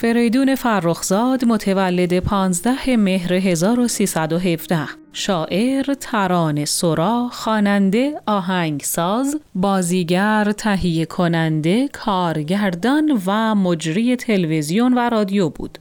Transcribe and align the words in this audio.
فریدون 0.00 0.54
فرخزاد 0.54 1.44
متولد 1.44 2.18
15 2.18 2.96
مهر 2.96 3.34
1317 3.34 4.78
شاعر، 5.12 5.94
ترانه 6.00 6.64
سرا، 6.64 7.28
خواننده، 7.32 8.20
آهنگساز، 8.26 9.40
بازیگر، 9.54 10.52
تهیه 10.52 11.06
کننده، 11.06 11.88
کارگردان 11.88 13.22
و 13.26 13.54
مجری 13.54 14.16
تلویزیون 14.16 14.94
و 14.94 15.10
رادیو 15.10 15.48
بود. 15.48 15.78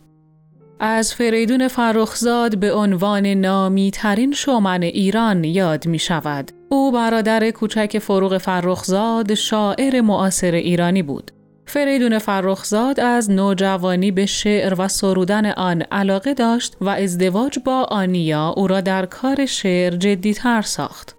از 0.79 1.13
فریدون 1.13 1.67
فرخزاد 1.67 2.57
به 2.57 2.73
عنوان 2.73 3.25
نامی 3.25 3.91
ترین 3.91 4.31
شومن 4.31 4.83
ایران 4.83 5.43
یاد 5.43 5.87
می 5.87 5.99
شود. 5.99 6.51
او 6.69 6.91
برادر 6.91 7.51
کوچک 7.51 7.99
فروغ 7.99 8.37
فرخزاد 8.37 9.33
شاعر 9.33 10.01
معاصر 10.01 10.51
ایرانی 10.51 11.03
بود. 11.03 11.31
فریدون 11.69 12.19
فرخزاد 12.19 12.99
از 12.99 13.31
نوجوانی 13.31 14.11
به 14.11 14.25
شعر 14.25 14.73
و 14.77 14.87
سرودن 14.87 15.45
آن 15.45 15.81
علاقه 15.81 16.33
داشت 16.33 16.77
و 16.81 16.89
ازدواج 16.89 17.59
با 17.59 17.83
آنیا 17.83 18.53
او 18.57 18.67
را 18.67 18.81
در 18.81 19.05
کار 19.05 19.45
شعر 19.45 19.95
جدیتر 19.95 20.61
ساخت. 20.61 21.15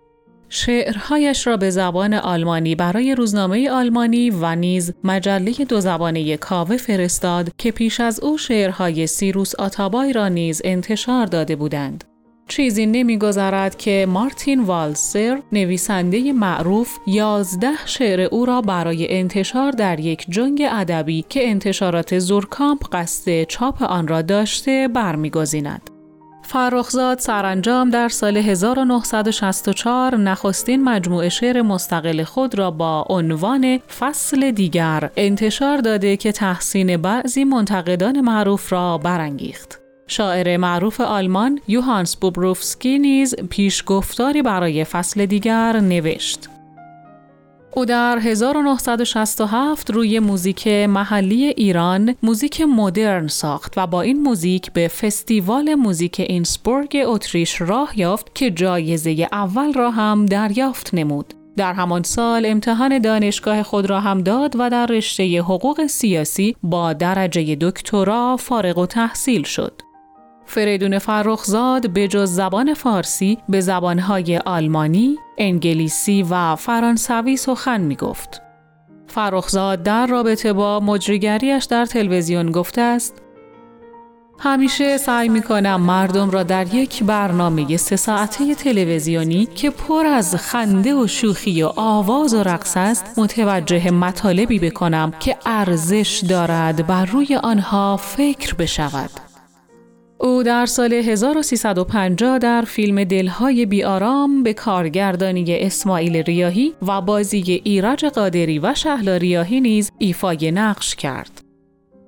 شعرهایش 0.49 1.47
را 1.47 1.57
به 1.57 1.71
زبان 1.71 2.15
آلمانی 2.15 2.75
برای 2.75 3.15
روزنامه 3.15 3.71
آلمانی 3.71 4.31
و 4.31 4.55
نیز 4.55 4.93
مجله 5.05 5.53
دو 5.69 5.81
زبانه 5.81 6.37
کاوه 6.37 6.77
فرستاد 6.77 7.51
که 7.59 7.71
پیش 7.71 8.01
از 8.01 8.21
او 8.21 8.39
شعرهای 8.39 9.07
سیروس 9.07 9.55
آتابای 9.55 10.13
را 10.13 10.29
نیز 10.29 10.63
انتشار 10.65 11.27
داده 11.27 11.57
بودند. 11.57 12.10
چیزی 12.51 12.87
نمیگذرد 12.87 13.77
که 13.77 14.07
مارتین 14.09 14.61
والسر 14.61 15.43
نویسنده 15.53 16.33
معروف 16.33 16.99
یازده 17.07 17.73
شعر 17.87 18.21
او 18.21 18.47
را 18.47 18.61
برای 18.61 19.19
انتشار 19.19 19.73
در 19.73 20.01
یک 20.01 20.27
جنگ 20.29 20.63
ادبی 20.71 21.25
که 21.29 21.49
انتشارات 21.49 22.19
زورکامپ 22.19 22.85
قصد 22.93 23.43
چاپ 23.43 23.83
آن 23.83 24.09
را 24.09 24.23
داشته 24.23 24.89
برمیگزیند. 24.89 25.91
فرخزاد 26.43 27.19
سرانجام 27.19 27.91
در 27.91 28.09
سال 28.09 28.37
1964 28.37 30.17
نخستین 30.17 30.85
مجموعه 30.85 31.29
شعر 31.29 31.63
مستقل 31.63 32.25
خود 32.25 32.59
را 32.59 32.71
با 32.71 33.07
عنوان 33.09 33.79
فصل 33.79 34.51
دیگر 34.51 35.11
انتشار 35.17 35.79
داده 35.79 36.17
که 36.17 36.33
تحسین 36.33 36.97
بعضی 36.97 37.45
منتقدان 37.45 38.21
معروف 38.21 38.73
را 38.73 38.99
برانگیخت. 38.99 39.80
شاعر 40.11 40.57
معروف 40.57 41.01
آلمان 41.01 41.61
یوهانس 41.69 42.17
بوبروفسکی 42.17 42.99
نیز 42.99 43.35
پیشگفتاری 43.35 44.43
برای 44.43 44.85
فصل 44.85 45.27
دیگر 45.27 45.81
نوشت. 45.81 46.49
او 47.73 47.85
در 47.85 48.19
1967 48.19 49.91
روی 49.91 50.19
موزیک 50.19 50.69
محلی 50.69 51.45
ایران 51.45 52.15
موزیک 52.23 52.61
مدرن 52.61 53.27
ساخت 53.27 53.75
و 53.77 53.87
با 53.87 54.03
این 54.03 54.23
موزیک 54.23 54.73
به 54.73 54.89
فستیوال 54.89 55.75
موزیک 55.75 56.21
اینسبورگ 56.21 56.97
اتریش 57.07 57.61
راه 57.61 57.99
یافت 57.99 58.35
که 58.35 58.51
جایزه 58.51 59.29
اول 59.33 59.73
را 59.73 59.91
هم 59.91 60.27
دریافت 60.27 60.95
نمود. 60.95 61.35
در 61.57 61.73
همان 61.73 62.03
سال 62.03 62.47
امتحان 62.47 62.99
دانشگاه 62.99 63.63
خود 63.63 63.91
را 63.91 64.01
هم 64.01 64.23
داد 64.23 64.55
و 64.59 64.71
در 64.71 64.87
رشته 64.87 65.41
حقوق 65.41 65.87
سیاسی 65.87 66.57
با 66.63 66.93
درجه 66.93 67.57
دکترا 67.61 68.37
فارغ 68.37 68.79
و 68.79 68.87
تحصیل 68.87 69.43
شد. 69.43 69.90
فریدون 70.51 70.99
فرخزاد 70.99 71.91
به 71.91 72.09
جز 72.09 72.31
زبان 72.31 72.75
فارسی 72.75 73.39
به 73.49 73.61
زبانهای 73.61 74.39
آلمانی، 74.39 75.17
انگلیسی 75.39 76.27
و 76.31 76.57
فرانسوی 76.57 77.37
سخن 77.37 77.81
می 77.81 77.97
گفت. 77.97 78.43
فرخزاد 79.07 79.83
در 79.83 80.07
رابطه 80.07 80.53
با 80.53 80.81
مجریگریش 80.81 81.65
در 81.65 81.87
تلویزیون 81.87 82.51
گفته 82.51 82.81
است 82.81 83.23
همیشه 84.39 84.97
سعی 84.97 85.29
می 85.29 85.43
کنم 85.43 85.81
مردم 85.81 86.31
را 86.31 86.43
در 86.43 86.75
یک 86.75 87.03
برنامه 87.05 87.77
سه 87.77 87.97
ساعته 87.97 88.55
تلویزیونی 88.55 89.47
که 89.47 89.71
پر 89.71 90.07
از 90.07 90.35
خنده 90.35 90.95
و 90.95 91.07
شوخی 91.07 91.63
و 91.63 91.73
آواز 91.77 92.35
و 92.35 92.43
رقص 92.43 92.77
است 92.77 93.19
متوجه 93.19 93.91
مطالبی 93.91 94.59
بکنم 94.59 95.13
که 95.21 95.37
ارزش 95.47 96.23
دارد 96.29 96.87
بر 96.87 97.05
روی 97.05 97.37
آنها 97.37 97.97
فکر 97.97 98.55
بشود. 98.55 99.20
او 100.23 100.43
در 100.43 100.67
سال 100.67 100.93
1350 100.93 102.39
در 102.39 102.63
فیلم 102.63 103.05
دلهای 103.05 103.67
بیارام 103.67 104.43
به 104.43 104.53
کارگردانی 104.53 105.45
اسماعیل 105.49 106.17
ریاهی 106.17 106.75
و 106.83 107.01
بازی 107.01 107.61
ایرج 107.65 108.05
قادری 108.05 108.59
و 108.59 108.75
شهلا 108.75 109.17
ریاهی 109.17 109.61
نیز 109.61 109.93
ایفای 109.99 110.51
نقش 110.51 110.95
کرد. 110.95 111.43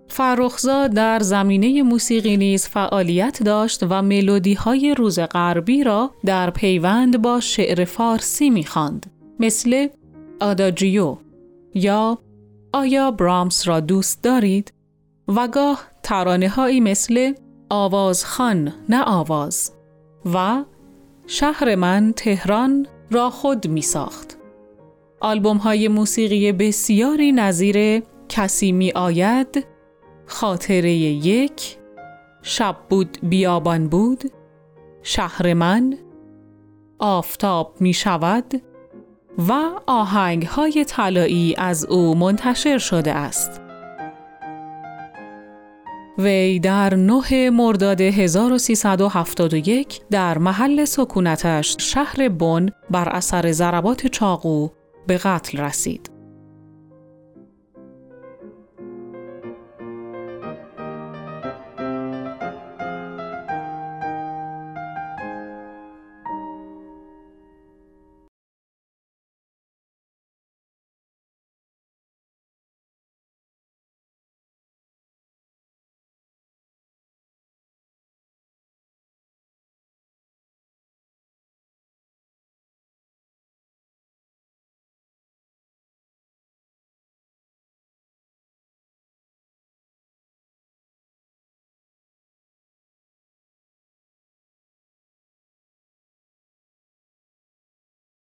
فرخزاد 0.08 0.90
در 0.90 1.18
زمینه 1.18 1.82
موسیقی 1.82 2.36
نیز 2.36 2.68
فعالیت 2.68 3.42
داشت 3.42 3.82
و 3.90 4.02
ملودی 4.02 4.54
های 4.54 4.94
روز 4.94 5.20
غربی 5.20 5.84
را 5.84 6.10
در 6.24 6.50
پیوند 6.50 7.22
با 7.22 7.40
شعر 7.40 7.84
فارسی 7.84 8.50
می‌خواند 8.50 9.06
مثل 9.40 9.88
آداجیو 10.40 11.16
یا 11.74 12.18
آیا 12.72 13.10
برامس 13.10 13.68
را 13.68 13.80
دوست 13.80 14.22
دارید؟ 14.22 14.72
و 15.28 15.48
گاه 15.48 15.82
ترانه 16.02 16.48
هایی 16.48 16.80
مثل 16.80 17.32
آواز 17.74 18.24
خان 18.24 18.72
نه 18.88 19.02
آواز 19.04 19.72
و 20.34 20.64
شهر 21.26 21.74
من 21.74 22.12
تهران 22.16 22.86
را 23.10 23.30
خود 23.30 23.68
می 23.68 23.82
ساخت. 23.82 24.36
آلبوم 25.20 25.56
های 25.56 25.88
موسیقی 25.88 26.52
بسیاری 26.52 27.32
نظیر 27.32 28.02
کسی 28.28 28.72
می 28.72 28.92
آید، 28.92 29.66
خاطره 30.26 30.92
یک، 30.92 31.78
شب 32.42 32.76
بود 32.88 33.18
بیابان 33.22 33.88
بود، 33.88 34.32
شهر 35.02 35.54
من، 35.54 35.98
آفتاب 36.98 37.76
می 37.80 37.92
شود 37.92 38.62
و 39.48 39.52
آهنگ 39.86 40.46
های 40.46 40.84
طلایی 40.88 41.54
از 41.58 41.84
او 41.84 42.14
منتشر 42.14 42.78
شده 42.78 43.12
است. 43.12 43.61
وی 46.18 46.60
در 46.60 46.94
9 46.94 47.50
مرداد 47.50 48.00
1371 48.00 50.00
در 50.10 50.38
محل 50.38 50.84
سکونتش 50.84 51.76
شهر 51.78 52.28
بن 52.28 52.68
بر 52.90 53.08
اثر 53.08 53.52
ضربات 53.52 54.06
چاقو 54.06 54.68
به 55.06 55.18
قتل 55.18 55.58
رسید. 55.58 56.11